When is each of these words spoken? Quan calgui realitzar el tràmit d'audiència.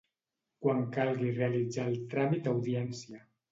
Quan 0.65 0.79
calgui 0.95 1.35
realitzar 1.35 1.87
el 1.93 2.01
tràmit 2.17 2.51
d'audiència. 2.51 3.25